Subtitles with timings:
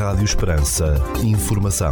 [0.00, 0.94] Rádio Esperança.
[1.22, 1.90] Informação.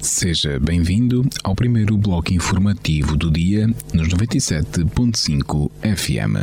[0.00, 6.34] Seja bem-vindo ao primeiro bloco informativo do dia nos 97.5 FM.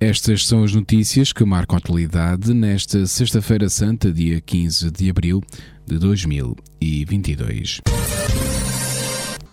[0.00, 5.40] Estas são as notícias que marcam a atualidade nesta Sexta-feira Santa, dia 15 de abril
[5.86, 7.80] de 2022.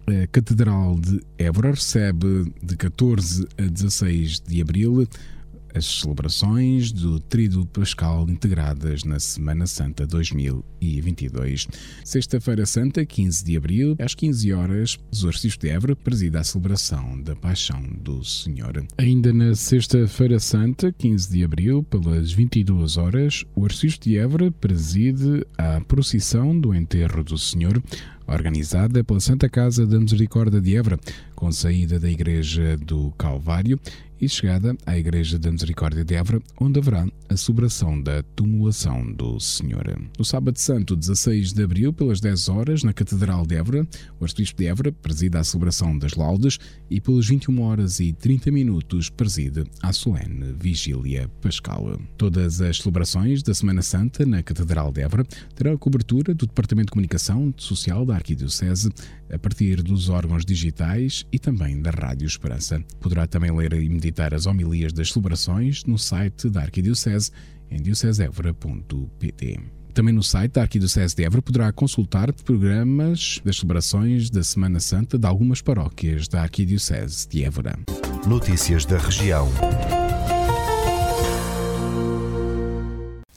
[0.06, 5.08] A Catedral de Évora recebe de 14 a 16 de abril
[5.76, 11.68] as celebrações do Tríduo Pascal integradas na Semana Santa 2022.
[12.04, 17.20] Sexta-feira Santa, 15 de abril, às 15 horas, o Arcebispo de Évora presida a celebração
[17.22, 18.86] da Paixão do Senhor.
[18.98, 25.46] Ainda na Sexta-feira Santa, 15 de abril, pelas 22 horas, o Arcebispo de Évora preside
[25.58, 27.82] a procissão do enterro do Senhor
[28.28, 31.00] organizada pela Santa Casa da Misericórdia de Évora,
[31.36, 33.80] com saída da Igreja do Calvário
[34.24, 39.38] e chegada à Igreja da Misericórdia de Évora, onde haverá a celebração da tumulação do
[39.40, 39.84] Senhor.
[40.18, 43.86] No sábado santo, 16 de abril, pelas 10 horas, na Catedral de Évora,
[44.20, 46.58] o arcebispo de Évora preside a celebração das laudes
[46.90, 52.00] e pelas 21 horas e 30 minutos preside a solene Vigília Pascal.
[52.18, 56.88] Todas as celebrações da Semana Santa na Catedral de Évora terão a cobertura do Departamento
[56.88, 58.90] de Comunicação Social da Arquidiocese
[59.32, 62.84] a partir dos órgãos digitais e também da Rádio Esperança.
[63.00, 67.32] Poderá também ler e meditar as homilias das celebrações no site da Arquidiocese
[67.70, 69.60] em diocesevra.pt.
[69.94, 75.20] Também no site da Arquidiocese de Évora poderá consultar programas das celebrações da Semana Santa
[75.20, 77.78] de algumas paróquias da Arquidiocese de Évora.
[78.28, 79.48] Notícias da região.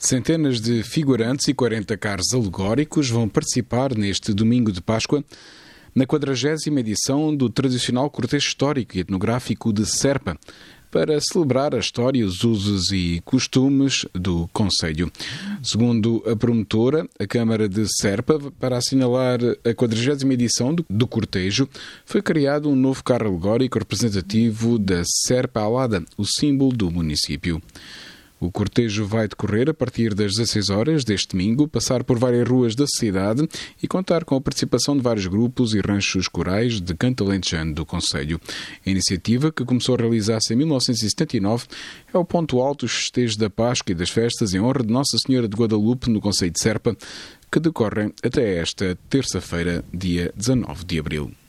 [0.06, 5.24] Centenas de figurantes e 40 carros alegóricos vão participar neste domingo de Páscoa
[5.92, 10.38] na 40 edição do tradicional cortejo histórico e etnográfico de Serpa,
[10.92, 15.10] para celebrar a história, os usos e costumes do Conselho.
[15.60, 21.68] Segundo a promotora, a Câmara de Serpa, para assinalar a 40 edição do, cortejo,
[22.04, 27.60] foi criado um novo carro alegórico representativo da Serpa Alada, o símbolo do município.
[28.38, 32.74] O cortejo vai decorrer a partir das 16 horas deste domingo, passar por várias ruas
[32.74, 33.48] da cidade
[33.82, 37.86] e contar com a participação de vários grupos e ranchos corais de canto alentejano do
[37.86, 38.38] Conselho.
[38.86, 41.66] A iniciativa, que começou a realizar-se em 1979,
[42.12, 45.16] é o ponto alto dos festejos da Páscoa e das festas em honra de Nossa
[45.16, 46.94] Senhora de Guadalupe no Conselho de Serpa,
[47.50, 51.45] que decorrem até esta terça-feira, dia 19 de abril.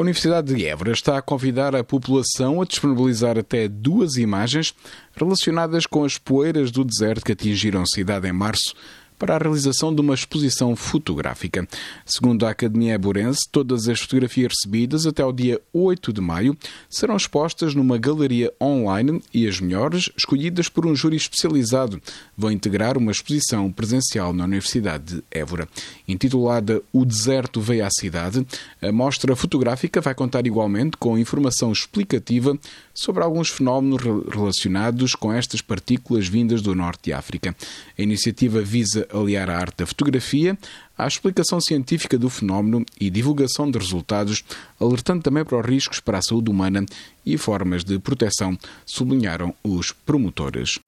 [0.00, 4.74] A Universidade de Évora está a convidar a população a disponibilizar até duas imagens
[5.14, 8.74] relacionadas com as poeiras do deserto que atingiram a cidade em março
[9.20, 11.68] para a realização de uma exposição fotográfica.
[12.06, 16.56] Segundo a Academia Eburense, todas as fotografias recebidas até o dia 8 de maio
[16.88, 22.00] serão expostas numa galeria online e as melhores, escolhidas por um júri especializado,
[22.34, 25.68] vão integrar uma exposição presencial na Universidade de Évora.
[26.08, 28.46] Intitulada O Deserto Veio à Cidade,
[28.80, 32.58] a mostra fotográfica vai contar igualmente com informação explicativa
[32.94, 34.00] sobre alguns fenómenos
[34.32, 37.54] relacionados com estas partículas vindas do norte de África.
[37.98, 40.58] A iniciativa visa aliar a arte da fotografia
[40.96, 44.44] à explicação científica do fenómeno e divulgação de resultados,
[44.78, 46.84] alertando também para os riscos para a saúde humana
[47.24, 50.78] e formas de proteção, sublinharam os promotores.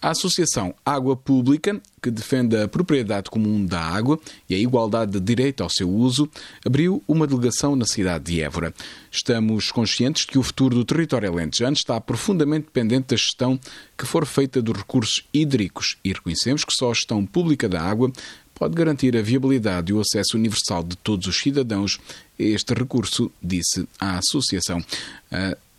[0.00, 5.20] A Associação Água Pública, que defende a propriedade comum da água e a igualdade de
[5.20, 6.30] direito ao seu uso,
[6.64, 8.72] abriu uma delegação na cidade de Évora.
[9.10, 13.58] Estamos conscientes que o futuro do território alentejano está profundamente dependente da gestão
[13.96, 18.12] que for feita dos recursos hídricos e reconhecemos que só a gestão pública da água
[18.54, 21.98] pode garantir a viabilidade e o acesso universal de todos os cidadãos
[22.38, 24.80] a este recurso, disse a Associação.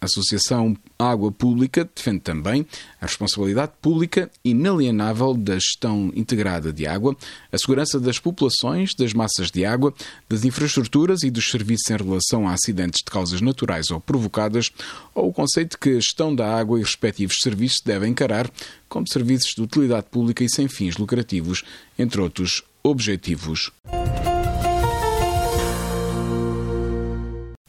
[0.01, 2.65] Associação Água Pública defende também
[3.01, 7.15] a responsabilidade pública inalienável da gestão integrada de água,
[7.51, 9.94] a segurança das populações, das massas de água,
[10.29, 14.71] das infraestruturas e dos serviços em relação a acidentes de causas naturais ou provocadas,
[15.13, 18.50] ou o conceito que a gestão da água e respectivos serviços devem encarar
[18.88, 21.63] como serviços de utilidade pública e sem fins lucrativos,
[21.97, 23.71] entre outros objetivos.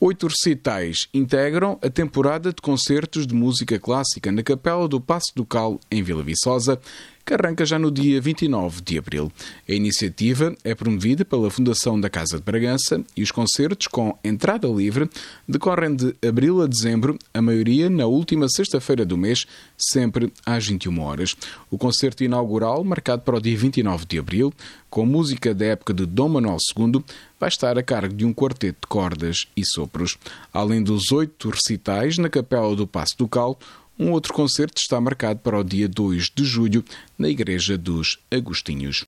[0.03, 5.45] Oito recitais integram a temporada de concertos de música clássica na Capela do Passo do
[5.45, 6.81] Cal, em Vila Viçosa,
[7.25, 9.33] que arranca já no dia 29 de abril.
[9.69, 14.67] A iniciativa é promovida pela Fundação da Casa de Bragança e os concertos com entrada
[14.69, 15.09] livre
[15.47, 19.47] decorrem de abril a dezembro, a maioria na última sexta-feira do mês,
[19.77, 21.37] sempre às 21 horas.
[21.71, 24.53] O concerto inaugural, marcado para o dia 29 de abril,
[24.91, 27.05] com música da época de Dom Manuel II,
[27.39, 30.19] vai estar a cargo de um quarteto de cordas e sopros.
[30.53, 33.59] Além dos oito recitais na Capela do Passo do Cal,
[34.01, 36.83] um outro concerto está marcado para o dia 2 de julho
[37.19, 39.05] na Igreja dos Agostinhos.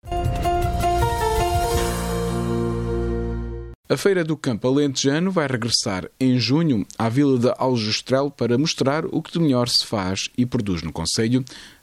[3.89, 9.06] A Feira do Campo Alentejano vai regressar em junho à Vila de Aljustrel para mostrar
[9.06, 11.43] o que de melhor se faz e produz no Conselho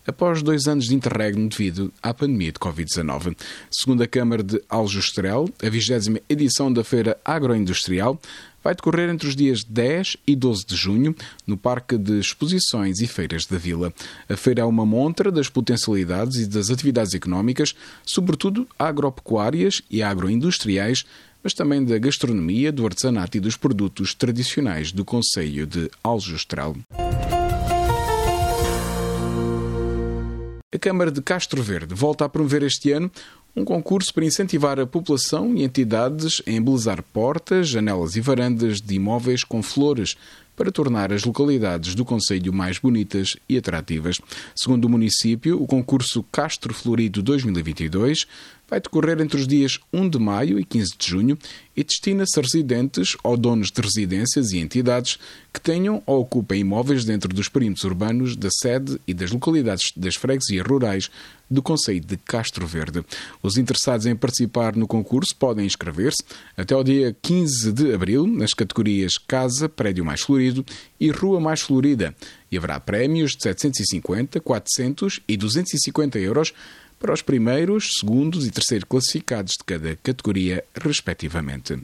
[0.10, 3.36] após dois anos de interregno devido à pandemia de Covid-19.
[3.72, 8.20] Segundo a Câmara de Aljustrel, a vigésima edição da Feira Agroindustrial
[8.64, 11.16] vai decorrer entre os dias 10 e 12 de junho
[11.48, 13.94] no Parque de Exposições e Feiras da Vila.
[14.28, 21.06] A feira é uma montra das potencialidades e das atividades económicas, sobretudo agropecuárias e agroindustriais,
[21.44, 26.76] mas também da gastronomia, do artesanato e dos produtos tradicionais do Conselho de Aljustrel.
[30.72, 33.12] A Câmara de Castro Verde volta a promover este ano
[33.56, 38.94] um concurso para incentivar a população e entidades a embelezar portas, janelas e varandas de
[38.94, 40.16] imóveis com flores
[40.56, 44.22] para tornar as localidades do Conselho mais bonitas e atrativas.
[44.56, 48.28] Segundo o município, o concurso Castro Florido 2022
[48.70, 51.38] vai decorrer entre os dias 1 de maio e 15 de junho
[51.76, 55.18] e destina-se a residentes ou donos de residências e entidades
[55.54, 60.16] que tenham ou ocupem imóveis dentro dos perímetros urbanos da sede e das localidades das
[60.16, 61.10] freguesias rurais
[61.50, 63.04] do Conselho de Castro Verde.
[63.42, 66.24] Os interessados em participar no concurso podem inscrever-se
[66.56, 70.64] até ao dia 15 de abril nas categorias Casa, Prédio Mais Florido
[71.00, 72.14] e Rua Mais Florida
[72.52, 76.54] e haverá prémios de 750, 400 e 250 euros
[77.00, 81.80] para os primeiros, segundos e terceiros classificados de cada categoria, respectivamente.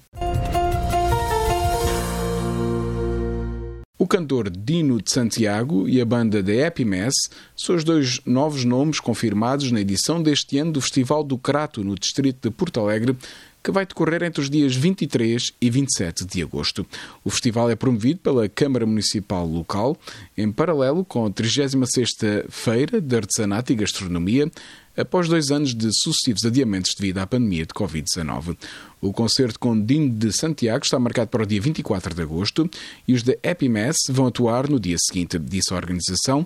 [3.97, 7.13] O cantor Dino de Santiago e a banda The Happy Mess
[7.55, 11.95] são os dois novos nomes confirmados na edição deste ano do Festival do Crato, no
[11.95, 13.15] distrito de Porto Alegre,
[13.63, 16.85] que vai decorrer entre os dias 23 e 27 de agosto.
[17.23, 19.97] O festival é promovido pela Câmara Municipal local,
[20.37, 24.51] em paralelo com a 36ª Feira de Artesanato e Gastronomia,
[24.97, 28.57] após dois anos de sucessivos adiamentos devido à pandemia de Covid-19.
[29.01, 32.69] O concerto com Dino de Santiago está marcado para o dia 24 de agosto
[33.07, 36.45] e os da Happy Mass vão atuar no dia seguinte, disse a organização,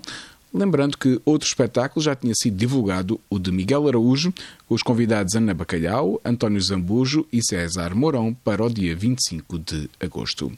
[0.52, 4.34] Lembrando que outro espetáculo já tinha sido divulgado, o de Miguel Araújo,
[4.66, 9.88] com os convidados Ana Bacalhau, António Zambujo e César Mourão para o dia 25 de
[10.00, 10.52] agosto.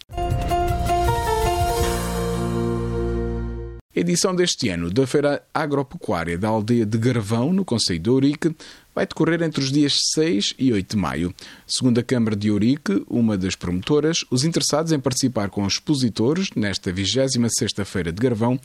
[3.94, 8.56] Edição deste ano da Feira Agropecuária da Aldeia de Garvão, no Conselho de Ourique,
[8.94, 11.35] vai decorrer entre os dias 6 e 8 de maio.
[11.67, 16.49] Segundo a Câmara de Ourique, uma das promotoras, os interessados em participar com os expositores
[16.56, 18.59] nesta 26ª Feira de Garvão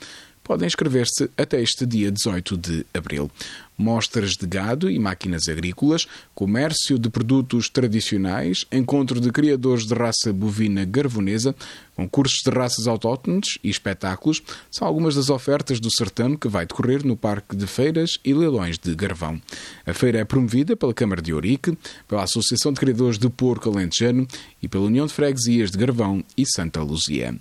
[0.47, 3.29] podem inscrever-se até este dia 18 de abril.
[3.77, 10.33] Mostras de gado e máquinas agrícolas, comércio de produtos tradicionais, encontro de criadores de raça
[10.33, 11.53] bovina garvonesa,
[11.95, 14.41] concursos de raças autóctones e espetáculos
[14.71, 18.79] são algumas das ofertas do certame que vai decorrer no Parque de Feiras e Leilões
[18.79, 19.39] de Garvão.
[19.85, 21.77] A feira é promovida pela Câmara de Ourique,
[22.07, 24.25] pela Associação de Criadores de Porco Alentejano
[24.63, 27.35] e pela União de Freguesias de Garvão e Santa Luzia.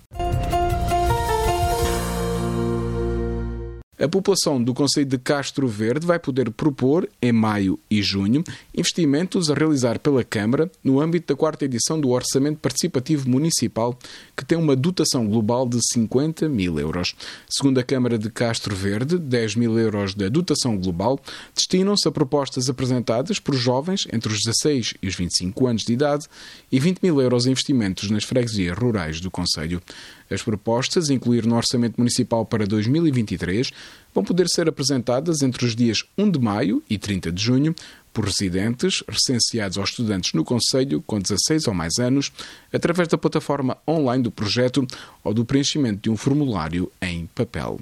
[3.99, 8.43] A população do Conselho de Castro Verde vai poder propor, em maio e junho,
[8.75, 13.97] investimentos a realizar pela Câmara no âmbito da quarta edição do Orçamento Participativo Municipal,
[14.35, 17.15] que tem uma dotação global de 50 mil euros.
[17.49, 21.19] Segundo a Câmara de Castro Verde, 10 mil euros da dotação global
[21.55, 26.27] destinam-se a propostas apresentadas por jovens entre os 16 e os 25 anos de idade
[26.71, 29.81] e 20 mil euros em investimentos nas freguesias rurais do Conselho.
[30.29, 33.71] As propostas, incluir no Orçamento Municipal para 2023,
[34.13, 37.75] vão poder ser apresentadas entre os dias 1 de maio e 30 de junho
[38.13, 42.31] por residentes recenseados aos estudantes no Conselho com 16 ou mais anos,
[42.73, 44.85] através da plataforma online do projeto
[45.23, 47.79] ou do preenchimento de um formulário em papel.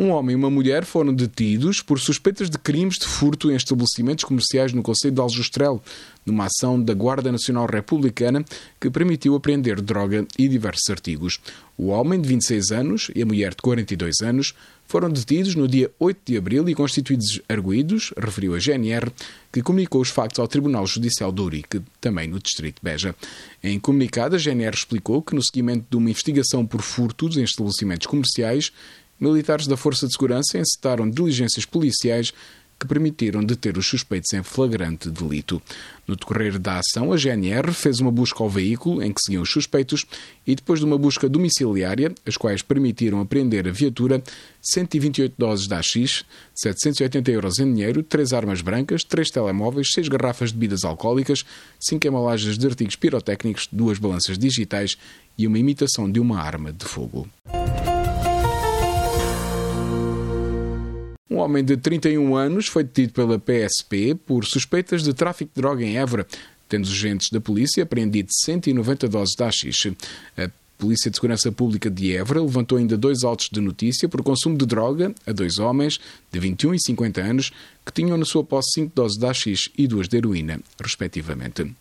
[0.00, 4.22] Um homem e uma mulher foram detidos por suspeitas de crimes de furto em estabelecimentos
[4.22, 5.82] comerciais no Conselho de Aljustrel,
[6.24, 8.44] numa ação da Guarda Nacional Republicana
[8.80, 11.40] que permitiu apreender droga e diversos artigos.
[11.76, 14.54] O homem, de 26 anos, e a mulher, de 42 anos,
[14.86, 19.10] foram detidos no dia 8 de abril e constituídos arguídos, referiu a GNR,
[19.52, 23.16] que comunicou os factos ao Tribunal Judicial de Ourique, também no Distrito de Beja.
[23.64, 28.06] Em comunicado, a GNR explicou que, no seguimento de uma investigação por furtos em estabelecimentos
[28.06, 28.72] comerciais,
[29.20, 32.32] militares da Força de Segurança encetaram diligências policiais
[32.78, 35.60] que permitiram deter os suspeitos em flagrante delito.
[36.06, 39.50] No decorrer da ação, a GNR fez uma busca ao veículo em que seguiam os
[39.50, 40.06] suspeitos
[40.46, 44.22] e, depois de uma busca domiciliária, as quais permitiram apreender a viatura,
[44.62, 50.52] 128 doses de AX, 780 euros em dinheiro, 3 armas brancas, 3 telemóveis, 6 garrafas
[50.52, 51.44] de bebidas alcoólicas,
[51.80, 54.96] 5 embalagens de artigos pirotécnicos, 2 balanças digitais
[55.36, 57.28] e uma imitação de uma arma de fogo.
[61.38, 65.84] Um homem de 31 anos foi detido pela PSP por suspeitas de tráfico de droga
[65.84, 66.26] em Évora,
[66.68, 69.96] tendo os agentes da polícia apreendido 190 doses de haxixe.
[70.36, 74.58] A Polícia de Segurança Pública de Évora levantou ainda dois autos de notícia por consumo
[74.58, 76.00] de droga a dois homens
[76.32, 77.52] de 21 e 50 anos
[77.86, 81.72] que tinham na sua posse 5 doses de haxixe e duas de heroína, respectivamente.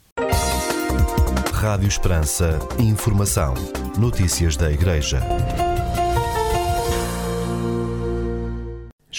[1.52, 2.60] Rádio Esperança.
[2.78, 3.56] Informação.
[3.98, 5.20] Notícias da Igreja.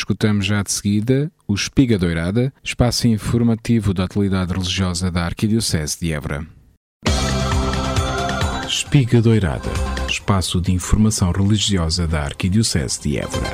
[0.08, 6.14] Escutamos já de seguida o Espiga Doirada, espaço informativo da atualidade religiosa da Arquidiocese de
[6.14, 6.46] Évora.
[8.66, 9.68] Espiga Doirada,
[10.08, 13.52] espaço de informação religiosa da Arquidiocese de Évora.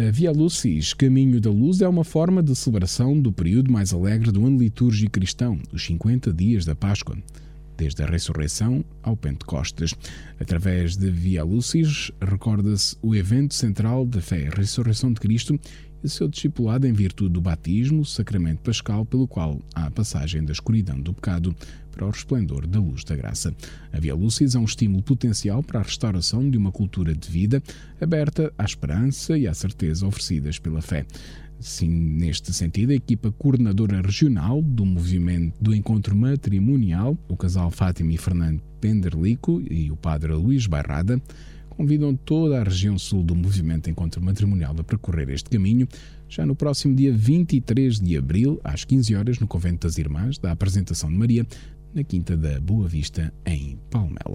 [0.00, 4.32] A Via Lucis, Caminho da Luz, é uma forma de celebração do período mais alegre
[4.32, 7.18] do ano litúrgico cristão, os 50 dias da Páscoa
[7.76, 9.94] desde a ressurreição ao Pentecostes.
[10.40, 15.58] Através de Via Lucis, recorda-se o evento central da fé, a ressurreição de Cristo
[16.02, 20.52] e seu discipulado em virtude do batismo, sacramento pascal, pelo qual há a passagem da
[20.52, 21.54] escuridão do pecado
[21.90, 23.54] para o resplendor da luz da graça.
[23.92, 27.62] A Via Lucis é um estímulo potencial para a restauração de uma cultura de vida
[28.00, 31.06] aberta à esperança e à certeza oferecidas pela fé.
[31.58, 38.12] Sim, neste sentido, a equipa coordenadora regional do movimento do encontro matrimonial, o casal Fátima
[38.12, 41.20] e Fernando Penderlico e o padre Luís Barrada,
[41.70, 45.86] convidam toda a região sul do movimento Encontro Matrimonial a percorrer este caminho,
[46.28, 50.52] já no próximo dia 23 de abril, às 15 horas, no Convento das Irmãs, da
[50.52, 51.46] apresentação de Maria,
[51.94, 54.25] na Quinta da Boa Vista, em Palmela.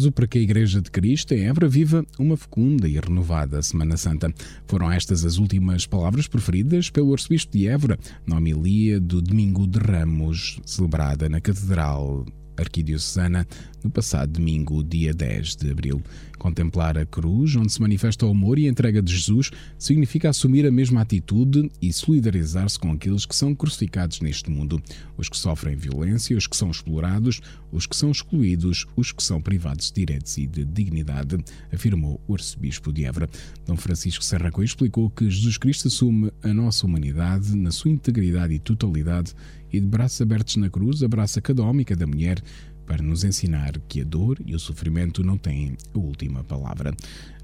[0.00, 3.98] Rezo para que a Igreja de Cristo em Évora viva uma fecunda e renovada Semana
[3.98, 4.32] Santa.
[4.66, 9.78] Foram estas as últimas palavras preferidas pelo Arcebispo de Évora na homilia do Domingo de
[9.78, 12.24] Ramos, celebrada na Catedral
[12.60, 13.46] Arquidiocesana
[13.82, 16.02] no passado domingo, dia 10 de abril.
[16.38, 20.66] Contemplar a cruz, onde se manifesta o amor e a entrega de Jesus, significa assumir
[20.66, 24.82] a mesma atitude e solidarizar-se com aqueles que são crucificados neste mundo,
[25.18, 27.40] os que sofrem violência, os que são explorados,
[27.70, 31.36] os que são excluídos, os que são privados de direitos e de dignidade,
[31.72, 33.28] afirmou o arcebispo de Évora.
[33.66, 38.54] Dom Francisco Serra Coelho explicou que Jesus Cristo assume a nossa humanidade na sua integridade
[38.54, 39.34] e totalidade
[39.72, 42.42] e de braços abertos na cruz abraça cada homem e cada mulher
[42.90, 46.92] para nos ensinar que a dor e o sofrimento não têm a última palavra.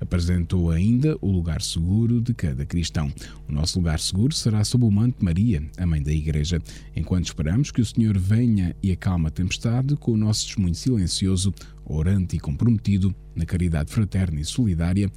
[0.00, 3.12] Apresentou ainda o lugar seguro de cada cristão.
[3.48, 6.60] O nosso lugar seguro será sob o manto de Maria, a mãe da Igreja,
[6.96, 11.54] enquanto esperamos que o Senhor venha e acalme a tempestade com o nosso testemunho silencioso,
[11.84, 15.08] orante e comprometido na caridade fraterna e solidária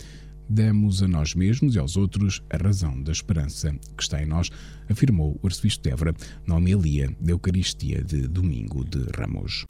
[0.50, 4.50] demos a nós mesmos e aos outros a razão da esperança que está em nós,
[4.90, 6.16] afirmou o arcebispo de Évora
[6.48, 9.66] na homilia da Eucaristia de Domingo de Ramos.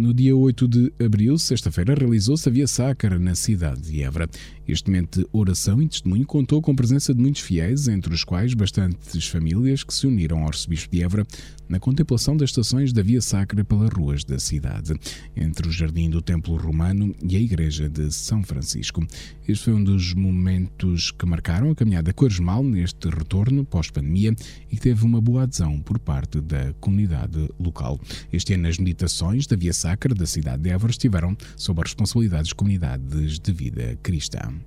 [0.00, 4.30] No dia 8 de abril, sexta-feira, realizou-se a Via Sacra na cidade de Évora.
[4.66, 8.24] Este momento de oração e testemunho contou com a presença de muitos fiéis, entre os
[8.24, 11.26] quais bastantes famílias que se uniram ao arcebispo de Évora
[11.68, 14.94] na contemplação das estações da Via Sacra pelas ruas da cidade,
[15.36, 19.06] entre o jardim do Templo Romano e a Igreja de São Francisco.
[19.46, 24.34] Este foi um dos momentos que marcaram a caminhada quaresmal neste retorno pós-pandemia
[24.70, 28.00] e que teve uma boa adesão por parte da comunidade local.
[28.32, 32.44] Este ano, as meditações da Via Sacra da cidade de Évora estiveram sob a responsabilidade
[32.44, 34.60] das comunidades de vida cristã.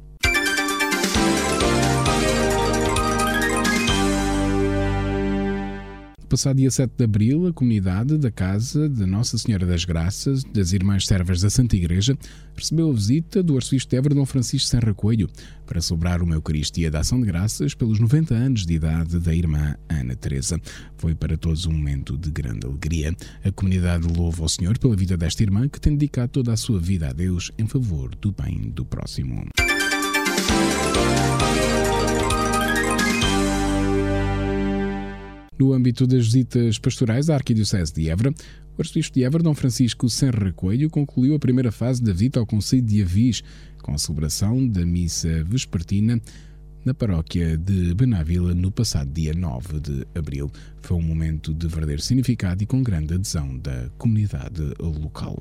[6.33, 10.73] Passado dia 7 de abril, a comunidade da Casa de Nossa Senhora das Graças, das
[10.73, 12.17] Irmãs Servas da Santa Igreja,
[12.57, 15.29] recebeu a visita do arcebispo de Évora, Francisco Serra Coelho,
[15.67, 19.75] para celebrar uma Eucaristia de Ação de Graças pelos 90 anos de idade da irmã
[19.87, 20.59] Ana Teresa.
[20.97, 23.15] Foi para todos um momento de grande alegria.
[23.45, 26.79] A comunidade louva ao Senhor pela vida desta irmã que tem dedicado toda a sua
[26.79, 29.45] vida a Deus em favor do bem do próximo.
[35.57, 38.33] No âmbito das visitas pastorais à Arquidiocese de Évora,
[38.77, 42.45] o arcebispo de Évora, Dom Francisco Serra Coelho, concluiu a primeira fase da visita ao
[42.45, 43.43] Conselho de Avis,
[43.81, 46.19] com a celebração da missa vespertina
[46.83, 50.51] na paróquia de Benávila no passado dia 9 de abril.
[50.81, 55.37] Foi um momento de verdadeiro significado e com grande adesão da comunidade local.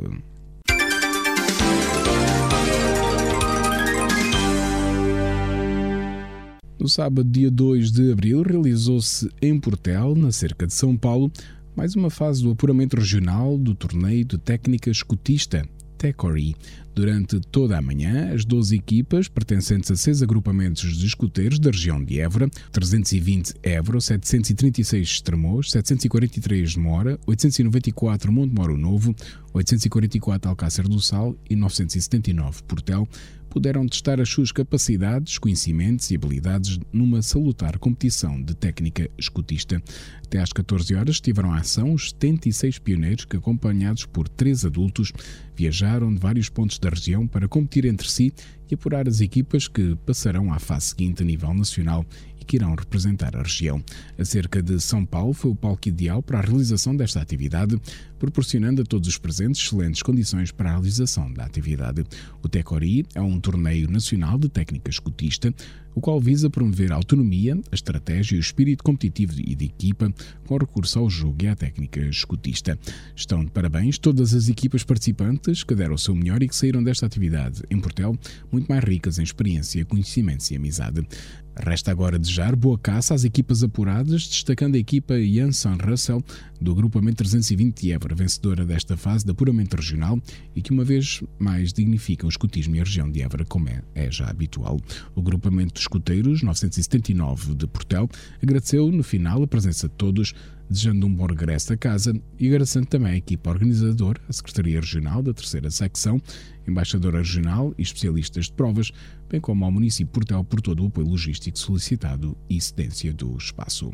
[6.83, 11.31] No sábado, dia 2 de abril, realizou-se em Portel, na cerca de São Paulo,
[11.77, 15.65] mais uma fase do apuramento regional do torneio de técnica escutista,
[15.97, 16.57] TECORI.
[16.93, 22.03] Durante toda a manhã, as 12 equipas, pertencentes a seis agrupamentos de escuteiros da região
[22.03, 29.15] de Évora, 320 Évora, 736 Estremoz, 743 Mora, 894 Monte Moro Novo,
[29.55, 33.09] 844 Alcácer do Sal e 979 Portel,
[33.53, 39.83] puderam testar as suas capacidades, conhecimentos e habilidades numa salutar competição de técnica escutista.
[40.25, 45.13] Até às 14 horas estiveram à ação os 76 pioneiros que, acompanhados por três adultos,
[45.55, 48.33] viajaram de vários pontos da região para competir entre si
[48.71, 52.07] e apurar as equipas que passarão à fase seguinte a nível nacional
[52.43, 53.83] e que irão representar a região.
[54.19, 57.81] A cerca de São Paulo foi o palco ideal para a realização desta atividade,
[58.19, 62.05] proporcionando a todos os presentes excelentes condições para a realização da atividade.
[62.43, 65.55] O Tecori é um torneio nacional de técnica escutista,
[65.95, 70.13] o qual visa promover a autonomia, a estratégia e o espírito competitivo e de equipa
[70.47, 72.79] com recurso ao jogo e à técnica escutista.
[73.15, 76.83] Estão de parabéns todas as equipas participantes que deram o seu melhor e que saíram
[76.83, 78.17] desta atividade em Portel
[78.51, 81.07] muito mais ricas em experiência, conhecimentos e amizade.
[81.55, 86.25] Resta agora desejar boa caça às equipas apuradas, destacando a equipa Janssen Russell
[86.61, 90.19] do agrupamento 320 de Évora, vencedora desta fase de apuramento regional
[90.57, 93.83] e que uma vez mais dignifica o escutismo e a região de Évora, como é,
[93.95, 94.81] é já habitual.
[95.15, 98.09] O agrupamento de escuteiros 979 de Portel
[98.43, 100.35] agradeceu no final a presença de todos,
[100.73, 105.23] desejando um bom regresso a casa e agradecendo também a equipa organizadora, a Secretaria Regional
[105.23, 106.21] da Terceira Secção,
[106.67, 108.91] Embaixadora Regional e especialistas de provas,
[109.29, 113.93] bem como ao município Portel por todo o apoio logístico solicitado e cedência do espaço.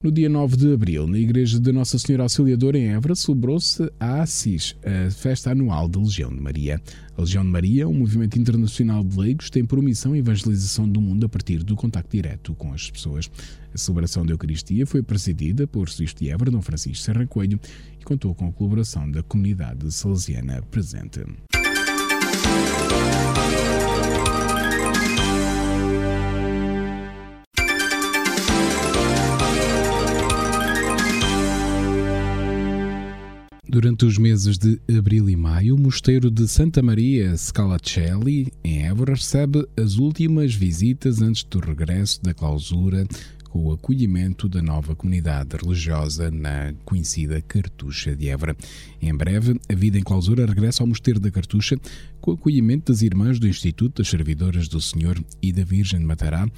[0.00, 4.22] No dia 9 de abril, na Igreja de Nossa Senhora Auxiliadora em Évora, celebrou-se a
[4.22, 6.80] Assis, a festa anual da Legião de Maria.
[7.16, 11.00] A Legião de Maria, um movimento internacional de leigos, tem por missão a evangelização do
[11.00, 13.28] mundo a partir do contacto direto com as pessoas.
[13.74, 17.58] A celebração da Eucaristia foi presidida por Sisto de Évora, Dom Francisco Serra Coelho,
[18.00, 21.22] e contou com a colaboração da comunidade salesiana presente.
[33.70, 39.12] Durante os meses de abril e maio, o Mosteiro de Santa Maria Scalacelli, em Évora,
[39.12, 43.06] recebe as últimas visitas antes do regresso da clausura
[43.50, 48.56] com o acolhimento da nova comunidade religiosa na conhecida Cartucha de Évora.
[49.02, 51.76] Em breve, a vida em clausura regressa ao Mosteiro da Cartucha
[52.22, 56.06] com o acolhimento das irmãs do Instituto das Servidoras do Senhor e da Virgem de
[56.06, 56.48] Matará,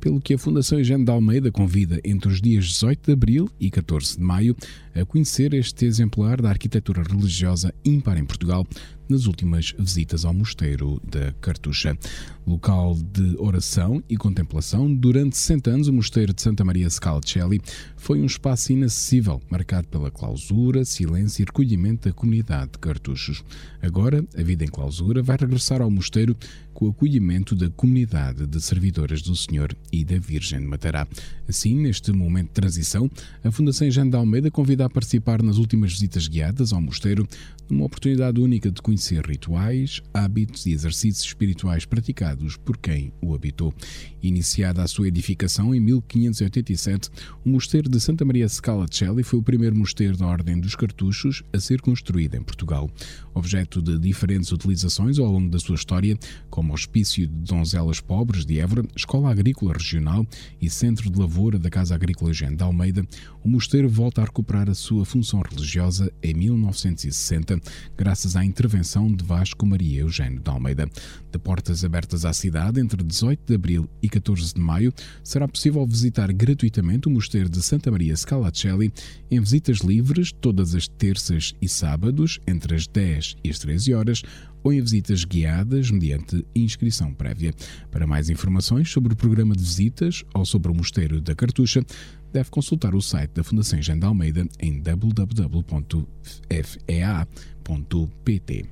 [0.00, 3.70] pelo que a Fundação Eugênio de Almeida convida entre os dias 18 de abril e
[3.70, 4.56] 14 de maio
[4.94, 8.66] a conhecer este exemplar da arquitetura religiosa ímpar em Portugal
[9.10, 11.98] nas últimas visitas ao Mosteiro da Cartucha.
[12.46, 17.60] Local de oração e contemplação, durante 60 anos o Mosteiro de Santa Maria Scalcelli
[17.96, 23.44] foi um espaço inacessível, marcado pela clausura, silêncio e recolhimento da comunidade de cartuchos.
[23.82, 26.36] Agora, a vida em clausura vai regressar ao mosteiro
[26.72, 31.06] com o acolhimento da comunidade de servidoras do Senhor e da Virgem de Matará.
[31.48, 33.10] Assim, neste momento de transição,
[33.44, 37.28] a Fundação Jean de Almeida convida a participar nas últimas visitas guiadas ao mosteiro,
[37.68, 43.72] numa oportunidade única de conhecer rituais, hábitos e exercícios espirituais praticados por quem o habitou.
[44.22, 47.08] Iniciada a sua edificação em 1587,
[47.44, 51.42] o mosteiro de Santa Maria Scala Celli foi o primeiro mosteiro da Ordem dos Cartuchos
[51.52, 52.90] a ser construído em Portugal.
[53.32, 56.18] Objeto de diferentes utilizações ao longo da sua história,
[56.50, 60.26] como hospício de donzelas pobres de Évora, escola agrícola regional
[60.60, 63.06] e centro de lavoura da Casa Agrícola Gente de Almeida,
[63.42, 67.60] o mosteiro volta a recuperar a sua função religiosa em 1960,
[67.96, 70.88] graças à intervenção de Vasco Maria Eugênio de Almeida.
[71.30, 75.86] De portas abertas à cidade entre 18 de abril e 14 de maio, será possível
[75.86, 78.92] visitar gratuitamente o Mosteiro de Santa Maria Scalacelli
[79.30, 84.22] em visitas livres todas as terças e sábados, entre as 10 e as 13 horas,
[84.62, 87.54] ou em visitas guiadas mediante inscrição prévia.
[87.90, 91.84] Para mais informações sobre o programa de visitas ou sobre o Mosteiro da Cartucha,
[92.32, 94.80] deve consultar o site da Fundação Jean de Almeida em
[97.70, 98.68] www.fea.pt.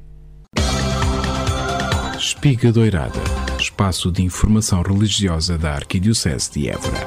[2.19, 3.21] Espiga Doirada,
[3.59, 7.05] espaço de informação religiosa da Arquidiocese de Évora.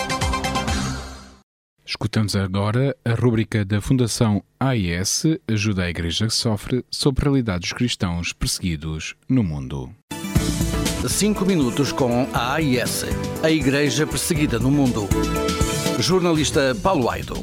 [1.86, 7.62] Escutamos agora a rúbrica da Fundação AIS Ajuda a Igreja que Sofre sobre a realidade
[7.62, 9.91] dos cristãos perseguidos no mundo.
[11.06, 13.06] 5 minutos com a AIS,
[13.43, 15.10] a Igreja Perseguida no Mundo.
[15.99, 17.34] Jornalista Paulo Aido.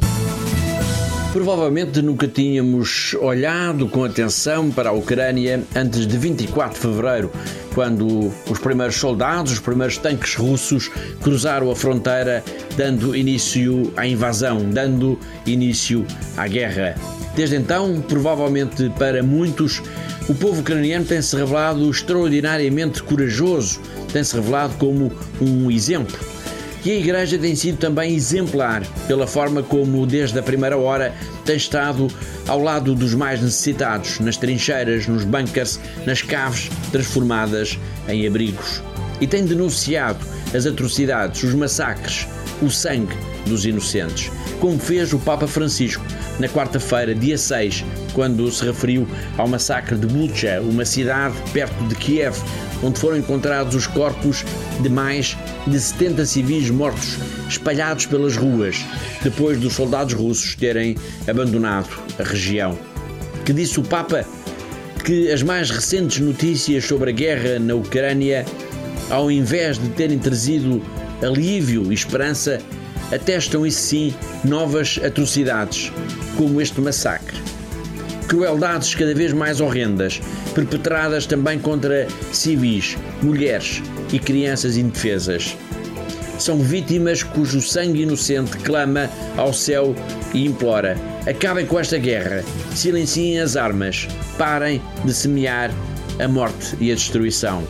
[1.33, 7.31] Provavelmente nunca tínhamos olhado com atenção para a Ucrânia antes de 24 de fevereiro,
[7.75, 12.43] quando os primeiros soldados, os primeiros tanques russos cruzaram a fronteira,
[12.79, 16.95] dando início à invasão, dando início à guerra.
[17.37, 19.83] Desde então, provavelmente para muitos,
[20.31, 23.81] o povo ucraniano tem-se revelado extraordinariamente corajoso,
[24.13, 26.19] tem-se revelado como um exemplo
[26.89, 31.55] e a Igreja tem sido também exemplar pela forma como, desde a primeira hora, tem
[31.55, 32.09] estado
[32.47, 38.83] ao lado dos mais necessitados, nas trincheiras, nos bunkers, nas caves transformadas em abrigos.
[39.21, 40.25] E tem denunciado
[40.55, 42.27] as atrocidades, os massacres,
[42.63, 46.03] o sangue dos inocentes, como fez o Papa Francisco
[46.39, 51.95] na quarta-feira, dia 6, quando se referiu ao massacre de Bucha, uma cidade perto de
[51.95, 52.37] Kiev,
[52.83, 54.45] onde foram encontrados os corpos
[54.81, 58.85] de mais de 70 civis mortos espalhados pelas ruas,
[59.23, 60.97] depois dos soldados russos terem
[61.27, 62.79] abandonado a região.
[63.45, 64.25] Que disse o Papa
[65.05, 68.45] que as mais recentes notícias sobre a guerra na Ucrânia,
[69.11, 70.83] ao invés de terem trazido
[71.23, 72.61] alívio e esperança,
[73.13, 75.93] atestam, isso sim, novas atrocidades,
[76.37, 77.37] como este massacre.
[78.27, 80.21] Crueldades cada vez mais horrendas,
[80.55, 85.57] perpetradas também contra civis, mulheres e crianças indefesas.
[86.39, 89.95] São vítimas cujo sangue inocente clama ao céu
[90.35, 92.45] e implora: acabem com esta guerra,
[92.75, 95.71] silenciem as armas, parem de semear
[96.19, 97.67] a morte e a destruição.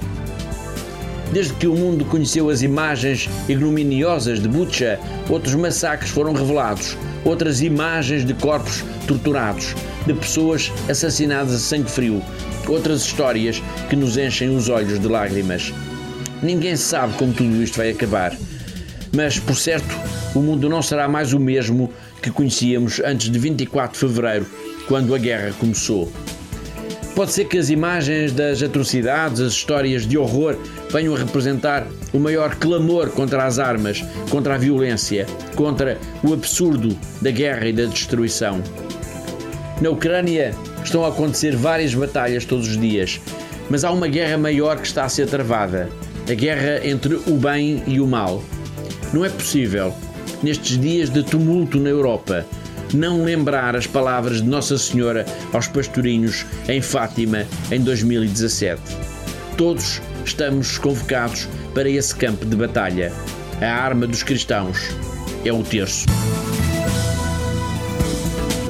[1.33, 7.61] Desde que o mundo conheceu as imagens ignominiosas de Butcha, outros massacres foram revelados, outras
[7.61, 9.75] imagens de corpos torturados,
[10.07, 12.23] de pessoas assassinadas a sangue frio,
[12.67, 15.73] outras histórias que nos enchem os olhos de lágrimas.
[16.43, 18.35] Ninguém sabe como tudo isto vai acabar,
[19.13, 19.95] mas, por certo,
[20.35, 24.47] o mundo não será mais o mesmo que conhecíamos antes de 24 de fevereiro,
[24.87, 26.11] quando a guerra começou.
[27.19, 30.57] Pode ser que as imagens das atrocidades, as histórias de horror,
[30.89, 35.27] venham a representar o maior clamor contra as armas, contra a violência,
[35.57, 38.63] contra o absurdo da guerra e da destruição.
[39.81, 40.55] Na Ucrânia
[40.85, 43.21] estão a acontecer várias batalhas todos os dias,
[43.69, 45.89] mas há uma guerra maior que está a ser travada
[46.31, 48.45] a guerra entre o bem e o mal.
[49.13, 49.93] Não é possível,
[50.41, 52.47] nestes dias de tumulto na Europa,
[52.97, 58.81] não lembrar as palavras de Nossa Senhora aos pastorinhos em Fátima em 2017.
[59.57, 63.13] Todos estamos convocados para esse campo de batalha.
[63.61, 64.79] A arma dos cristãos
[65.45, 66.07] é o terço.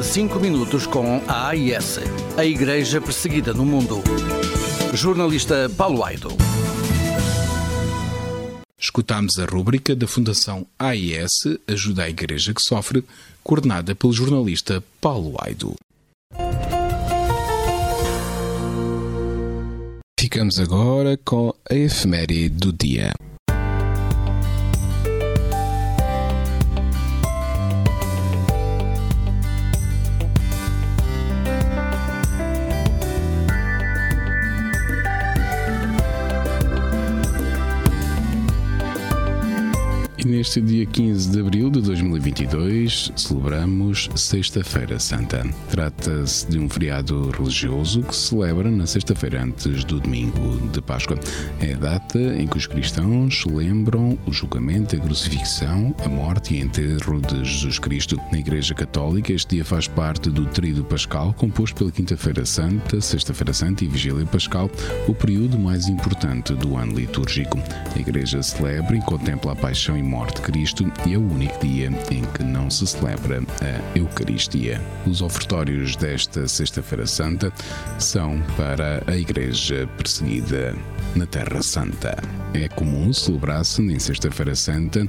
[0.02, 2.00] 5 minutos com a AIS,
[2.37, 4.02] a Igreja Perseguida no Mundo.
[4.94, 6.47] Jornalista Paulo Aido.
[8.98, 13.04] Escutámos a rúbrica da Fundação AIS Ajuda a Igreja que Sofre,
[13.44, 15.76] coordenada pelo jornalista Paulo Aido.
[20.18, 23.12] Ficamos agora com a efeméride do dia.
[40.78, 45.44] Dia 15 de abril de 2022 celebramos Sexta-feira Santa.
[45.68, 51.18] Trata-se de um feriado religioso que se celebra na sexta-feira antes do domingo de Páscoa.
[51.60, 56.60] É a data em que os cristãos lembram o julgamento, a crucifixão, a morte e
[56.60, 58.16] enterro de Jesus Cristo.
[58.30, 63.52] Na Igreja Católica, este dia faz parte do Tríduo Pascal, composto pela Quinta-feira Santa, Sexta-feira
[63.52, 64.70] Santa e Vigília Pascal,
[65.08, 67.58] o período mais importante do ano litúrgico.
[67.96, 70.67] A Igreja celebra e contempla a paixão e morte morte de Cristo
[71.07, 74.81] e é o único dia em que não se celebra a Eucaristia.
[75.07, 77.50] Os ofertórios desta Sexta-feira Santa
[77.98, 80.76] são para a Igreja perseguida
[81.16, 82.16] na Terra Santa.
[82.52, 85.09] É comum celebrar-se em Sexta-feira Santa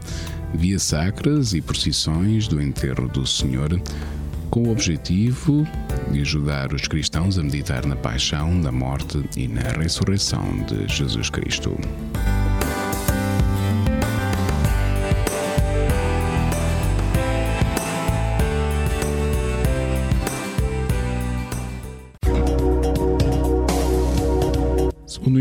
[0.54, 3.82] via sacras e procissões do enterro do Senhor
[4.50, 5.67] com o objetivo
[6.12, 11.30] de ajudar os cristãos a meditar na paixão, na morte e na ressurreição de Jesus
[11.30, 11.78] Cristo.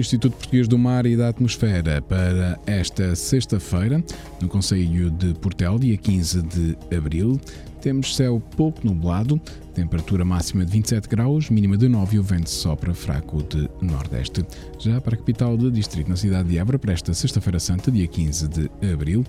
[0.08, 4.02] Instituto Português do Mar e da Atmosfera para esta sexta-feira,
[4.40, 7.38] no Conselho de Portel, dia 15 de abril.
[7.82, 9.38] Temos céu pouco nublado,
[9.74, 14.46] temperatura máxima de 27 graus, mínima de 9 e o vento sopra fraco de nordeste.
[14.78, 18.06] Já para a capital do distrito, na cidade de Évora, para esta sexta-feira santa, dia
[18.06, 19.26] 15 de abril,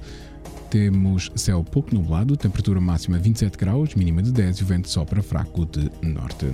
[0.70, 5.22] temos céu pouco nublado, temperatura máxima 27 graus, mínima de 10 e o vento sopra
[5.22, 6.46] fraco de norte.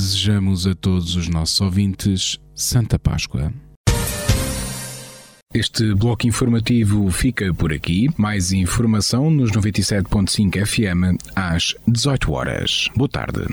[0.00, 3.52] Desejamos a todos os nossos ouvintes Santa Páscoa.
[5.52, 8.08] Este bloco informativo fica por aqui.
[8.16, 12.88] Mais informação nos 97.5 FM às 18 horas.
[12.96, 13.44] Boa tarde.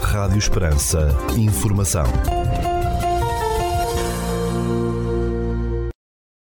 [0.00, 1.08] Rádio Esperança.
[1.36, 2.06] Informação.